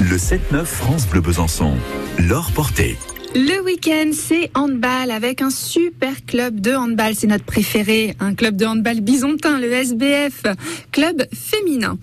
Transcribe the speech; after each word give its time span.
Le 0.00 0.16
7-9 0.16 0.64
France 0.64 1.06
Bleu 1.06 1.20
Besançon. 1.20 1.74
L'or 2.18 2.50
porté. 2.52 2.96
Le 3.34 3.62
week-end, 3.64 4.10
c'est 4.12 4.50
handball 4.54 5.10
avec 5.10 5.40
un 5.40 5.50
super 5.50 6.24
club 6.26 6.60
de 6.60 6.74
handball. 6.74 7.14
C'est 7.14 7.26
notre 7.26 7.44
préféré, 7.44 8.14
un 8.20 8.34
club 8.34 8.56
de 8.56 8.66
handball 8.66 9.00
bisontin, 9.00 9.58
le 9.60 9.72
SBF, 9.72 10.42
club 10.90 11.24
féminin. 11.32 11.96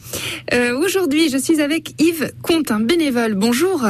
Euh, 0.53 0.77
Aujourd'hui, 0.77 1.29
je 1.29 1.37
suis 1.37 1.61
avec 1.61 2.01
Yves 2.01 2.31
Comte, 2.41 2.71
un 2.71 2.79
bénévole. 2.79 3.35
Bonjour. 3.35 3.85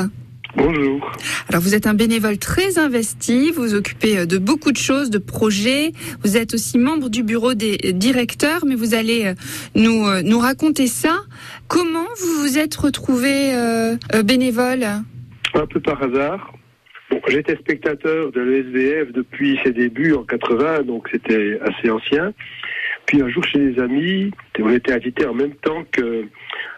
Bonjour. 0.56 1.12
Alors 1.48 1.62
vous 1.62 1.76
êtes 1.76 1.88
un 1.88 1.94
bénévole 1.94 2.38
très 2.38 2.78
investi, 2.78 3.52
vous 3.52 3.62
vous 3.62 3.74
occupez 3.74 4.20
euh, 4.20 4.26
de 4.26 4.38
beaucoup 4.38 4.72
de 4.72 4.78
choses, 4.78 5.10
de 5.10 5.18
projets. 5.18 5.94
Vous 6.24 6.36
êtes 6.36 6.54
aussi 6.54 6.78
membre 6.78 7.10
du 7.10 7.24
bureau 7.24 7.54
des 7.54 7.78
directeurs, 7.94 8.66
mais 8.66 8.76
vous 8.76 8.94
allez 8.94 9.28
euh, 9.28 9.34
nous 9.76 10.06
euh, 10.06 10.22
nous 10.24 10.40
raconter 10.40 10.88
ça. 10.88 11.22
Comment 11.68 12.08
vous 12.20 12.42
vous 12.42 12.58
êtes 12.58 12.76
retrouvé 12.76 13.56
euh, 13.56 13.96
euh, 14.14 14.24
bénévole 14.24 14.84
Un 15.54 15.66
peu 15.68 15.80
par 15.80 16.04
hasard. 16.04 16.54
Bon, 17.10 17.22
J'étais 17.30 17.56
spectateur 17.56 18.32
de 18.32 18.42
l'ESVF 18.42 19.14
depuis 19.14 19.58
ses 19.64 19.72
débuts 19.72 20.14
en 20.14 20.24
80, 20.24 20.84
donc 20.84 21.08
c'était 21.12 21.60
assez 21.62 21.90
ancien. 21.90 22.34
Puis 23.06 23.22
un 23.22 23.30
jour 23.30 23.44
chez 23.44 23.60
des 23.60 23.80
amis, 23.80 24.32
on 24.60 24.70
était 24.70 24.94
invités 24.94 25.26
en 25.26 25.34
même 25.34 25.56
temps 25.56 25.84
que 25.92 26.26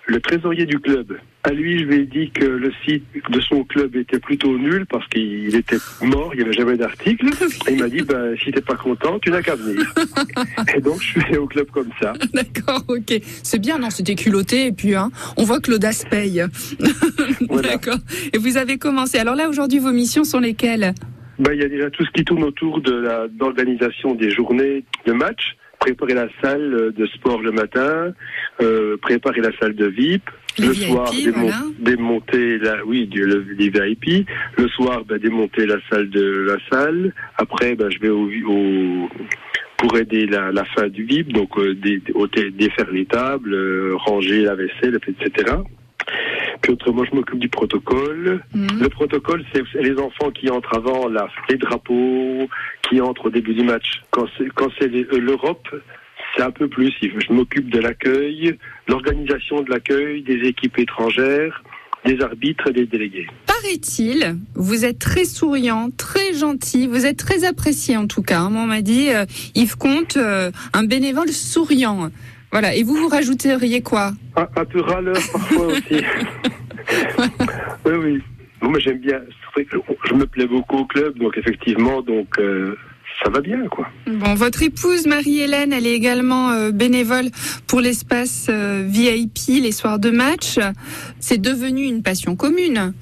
le 0.06 0.20
trésorier 0.20 0.66
du 0.66 0.80
club. 0.80 1.18
À 1.44 1.52
lui, 1.52 1.80
je 1.80 1.84
lui 1.86 1.96
ai 2.02 2.06
dit 2.06 2.32
que 2.32 2.46
le 2.46 2.72
site 2.86 3.04
de 3.30 3.40
son 3.42 3.64
club 3.64 3.96
était 3.96 4.20
plutôt 4.20 4.58
nul 4.58 4.86
parce 4.86 5.08
qu'il 5.08 5.54
était 5.56 5.78
mort, 6.02 6.32
il 6.34 6.38
n'y 6.38 6.44
avait 6.44 6.54
jamais 6.54 6.78
d'article. 6.78 7.28
Et 7.68 7.74
il 7.74 7.80
m'a 7.80 7.90
dit, 7.90 8.02
ben, 8.02 8.36
si 8.42 8.52
t'es 8.52 8.62
pas 8.62 8.76
content, 8.76 9.20
tu 9.20 9.30
n'as 9.30 9.42
qu'à 9.42 9.56
venir. 9.56 9.94
Et 10.76 10.82
donc, 10.82 11.02
je 11.02 11.08
suis 11.08 11.22
allé 11.24 11.38
au 11.38 11.48
club 11.48 11.68
comme 11.72 11.90
ça. 12.02 12.14
D'accord, 12.34 12.84
ok. 12.88 13.20
C'est 13.44 13.60
bien, 13.60 13.78
non, 13.80 13.90
c'était 13.90 14.16
culotté, 14.16 14.68
et 14.68 14.72
puis 14.72 14.96
hein, 14.96 15.12
on 15.38 15.44
voit 15.44 15.60
que 15.60 15.72
l'audace 15.72 16.06
paye. 16.06 16.44
Voilà. 17.50 17.70
D'accord. 17.70 17.98
Et 18.32 18.38
vous 18.38 18.58
avez 18.58 18.78
commencé. 18.78 19.18
Alors 19.18 19.36
là, 19.36 19.50
aujourd'hui, 19.50 19.80
vos 19.80 19.92
missions 19.92 20.24
sont 20.24 20.40
lesquelles? 20.40 20.94
Ben, 21.40 21.54
il 21.54 21.62
y 21.62 21.64
a 21.64 21.70
déjà 21.70 21.90
tout 21.90 22.06
ce 22.06 22.12
qui 22.12 22.24
tourne 22.24 22.44
autour 22.44 22.82
de 22.82 23.28
d'organisation 23.38 24.16
des 24.16 24.32
journées 24.32 24.84
de 25.06 25.14
match, 25.14 25.56
préparer 25.84 26.14
la 26.14 26.28
salle 26.42 26.74
euh, 26.74 26.92
de 26.92 27.06
sport 27.08 27.42
le 27.42 27.52
matin, 27.52 28.14
euh, 28.62 28.96
préparer 28.98 29.42
la 29.42 29.52
salle 29.60 29.76
de 29.76 29.86
VIP, 29.88 30.24
Les 30.58 30.68
le 30.68 30.72
VIP, 30.74 30.88
soir 30.88 31.12
démon- 31.12 31.40
voilà. 31.42 31.62
démonter 31.80 32.58
la, 32.60 32.86
oui, 32.86 33.08
du- 33.08 33.26
le- 33.26 33.46
les 33.58 33.70
VIP, 33.70 34.26
le 34.58 34.68
soir 34.70 35.04
ben, 35.06 35.18
démonter 35.18 35.66
la 35.66 35.78
salle 35.90 36.10
de 36.10 36.26
la 36.52 36.58
salle. 36.72 37.14
Après, 37.38 37.76
ben, 37.76 37.90
je 37.92 38.00
vais 38.00 38.10
au, 38.10 38.30
au 38.48 39.10
pour 39.78 39.98
aider 39.98 40.26
la, 40.28 40.52
la 40.54 40.64
fin 40.74 40.88
du 40.88 41.04
VIP, 41.04 41.34
donc 41.34 41.58
euh, 41.58 41.76
dé- 41.76 42.02
défaire 42.52 42.90
les 42.92 43.06
tables, 43.06 43.54
euh, 43.54 43.94
ranger 43.98 44.42
la 44.44 44.56
vaisselle, 44.56 44.98
etc. 45.06 45.58
Puis 46.62 46.72
autrement, 46.72 47.04
je 47.04 47.14
m'occupe 47.16 47.40
du 47.40 47.50
protocole. 47.50 48.40
Mhm. 48.56 48.80
Le 48.82 48.88
protocole, 48.90 49.44
c'est 49.54 49.64
les 49.82 49.98
enfants 50.00 50.32
qui 50.32 50.50
entrent 50.50 50.76
avant 50.78 51.10
la, 51.10 51.28
les 51.50 51.58
drapeaux, 51.58 52.48
qui 52.94 53.02
entrent 53.02 53.26
au 53.26 53.30
début 53.30 53.54
du 53.54 53.64
match. 53.64 54.02
Quand 54.12 54.26
c'est, 54.38 54.94
euh, 54.94 55.20
l'Europe, 55.20 55.68
c'est 56.36 56.44
un 56.44 56.52
peu 56.52 56.68
plus. 56.68 56.92
Je 57.02 57.34
m'occupe 57.34 57.70
de 57.70 57.80
l'accueil, 57.80 58.58
l'organisation 58.88 59.62
de 59.62 59.70
l'accueil 59.70 60.22
des 60.22 60.48
équipes 60.48 60.78
étrangères, 60.78 61.64
des 62.06 62.22
arbitres 62.22 62.68
et 62.70 62.74
des 62.74 62.86
délégués. 62.86 63.28
Paraît-il, 63.48 64.36
vous 64.56 64.86
êtes 64.86 65.00
très 65.00 65.26
souriant, 65.26 65.90
très 65.98 66.34
gentil, 66.34 66.88
vous 66.88 67.06
êtes 67.06 67.18
très 67.18 67.46
apprécié 67.46 67.98
en 67.98 68.08
tout 68.08 68.22
cas. 68.22 68.40
hein. 68.42 68.52
On 68.56 68.66
m'a 68.68 68.82
dit, 68.82 69.10
euh, 69.10 69.26
Yves 69.56 69.78
Comte, 69.78 70.18
euh, 70.18 70.52
un 70.74 70.84
bénévole 70.84 71.30
souriant. 71.30 72.10
Voilà. 72.52 72.76
Et 72.76 72.84
vous, 72.84 72.96
vous 72.96 73.08
rajouteriez 73.08 73.82
quoi? 73.82 74.12
Un, 74.36 74.48
un 74.56 74.66
peu 74.66 74.82
râleur 74.82 75.16
parfois 75.32 75.68
aussi. 75.68 76.04
moi, 78.74 78.80
j'aime 78.80 78.98
bien. 79.00 79.22
Je 79.56 80.14
me 80.16 80.26
plais 80.26 80.48
beaucoup 80.48 80.78
au 80.78 80.86
club, 80.86 81.18
donc 81.20 81.38
effectivement, 81.38 82.02
donc 82.02 82.28
euh, 82.40 82.76
ça 83.24 83.30
va 83.30 83.40
bien, 83.40 83.68
quoi. 83.68 83.88
Bon, 84.08 84.34
votre 84.34 84.64
épouse 84.64 85.06
Marie-Hélène, 85.06 85.72
elle 85.74 85.86
est 85.86 85.94
également 85.94 86.50
euh, 86.50 86.72
bénévole 86.72 87.26
pour 87.68 87.82
l'espace 87.82 88.48
euh, 88.50 88.84
VIP 88.88 89.38
les 89.62 89.72
soirs 89.72 90.00
de 90.00 90.10
match. 90.10 90.58
C'est 91.20 91.40
devenu 91.40 91.84
une 91.84 92.02
passion 92.02 92.36
commune. 92.36 92.94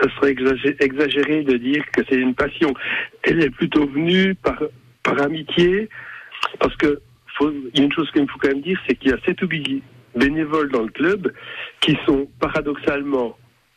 ça 0.00 0.08
serait 0.16 0.32
exagé- 0.32 0.76
exagéré 0.82 1.42
de 1.44 1.58
dire 1.58 1.84
que 1.92 2.00
c'est 2.08 2.16
une 2.16 2.34
passion. 2.34 2.72
Elle 3.22 3.42
est 3.44 3.50
plutôt 3.50 3.86
venue 3.86 4.34
par, 4.36 4.58
par 5.02 5.20
amitié, 5.20 5.90
parce 6.60 6.74
que 6.76 6.98
faut, 7.36 7.52
il 7.74 7.78
y 7.78 7.82
a 7.82 7.84
une 7.84 7.92
chose 7.92 8.10
qu'il 8.12 8.26
faut 8.30 8.38
quand 8.40 8.48
même 8.48 8.62
dire, 8.62 8.80
c'est 8.88 8.94
qu'il 8.96 9.10
y 9.10 9.14
a 9.14 9.18
sept 9.26 9.42
ou 9.42 9.48
huit 9.48 9.82
bénévoles 10.16 10.70
dans 10.70 10.82
le 10.82 10.88
club 11.00 11.30
qui 11.80 11.94
sont 12.06 12.26
paradoxalement 12.40 13.36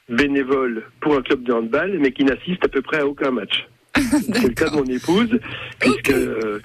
bénévoles 0.10 0.84
pour 1.02 1.16
un 1.16 1.22
club 1.22 1.44
de 1.44 1.54
handball, 1.54 1.98
mais 2.00 2.12
qui 2.12 2.24
n'assistent 2.24 2.66
à 2.66 2.70
peu 2.70 2.82
près 2.82 3.00
à 3.00 3.08
aucun 3.08 3.32
match. 3.32 3.68
C'est 3.96 4.44
le 4.44 4.54
cas 4.54 4.70
de 4.70 4.76
mon 4.76 4.86
épouse, 4.86 5.40
puisque, 5.80 6.12
euh, 6.12 6.60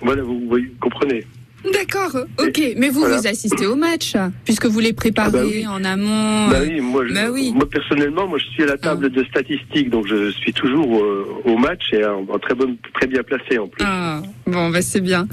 voilà, 0.00 0.22
vous, 0.22 0.40
vous 0.48 0.58
comprenez. 0.80 1.24
D'accord, 1.72 2.14
ok. 2.38 2.60
Mais 2.76 2.88
vous, 2.90 3.00
Voilà. 3.00 3.16
vous 3.18 3.26
assistez 3.26 3.66
au 3.66 3.74
match, 3.74 4.12
puisque 4.44 4.66
vous 4.66 4.80
les 4.80 4.92
préparez 4.92 5.28
Ah 5.28 5.30
bah 5.30 5.44
oui. 5.46 5.66
en 5.66 5.82
amont. 5.84 6.48
Bah 6.48 6.56
euh, 6.60 6.66
oui, 6.68 6.80
moi, 6.80 7.06
je- 7.08 7.14
bah 7.14 7.30
oui. 7.32 7.52
moi 7.54 7.68
personnellement, 7.68 8.26
moi 8.26 8.38
je 8.38 8.44
suis 8.50 8.62
à 8.62 8.66
la 8.66 8.76
table 8.76 9.10
de 9.10 9.24
statistiques, 9.24 9.88
donc 9.90 10.06
je 10.06 10.30
suis 10.30 10.52
toujours 10.52 11.02
euh, 11.02 11.26
au 11.46 11.56
match 11.56 11.82
et 11.92 12.04
en, 12.04 12.26
en 12.28 12.38
très 12.38 12.54
bonne, 12.54 12.76
très 12.94 13.06
bien 13.06 13.22
placé 13.22 13.58
en 13.58 13.68
plus. 13.68 13.84
Ah, 13.86 14.20
bon, 14.46 14.70
bah 14.70 14.82
c'est 14.82 15.00
bien. 15.00 15.26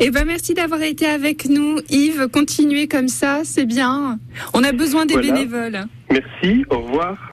Et 0.00 0.10
ben 0.10 0.24
merci 0.26 0.54
d'avoir 0.54 0.82
été 0.82 1.06
avec 1.06 1.46
nous, 1.48 1.78
Yves. 1.90 2.28
Continuez 2.32 2.86
comme 2.88 3.08
ça, 3.08 3.40
c'est 3.44 3.66
bien. 3.66 4.18
On 4.54 4.62
a 4.64 4.72
besoin 4.72 5.06
des 5.06 5.14
Voilà. 5.14 5.32
bénévoles. 5.32 5.84
Merci, 6.10 6.64
au 6.70 6.78
revoir. 6.80 7.18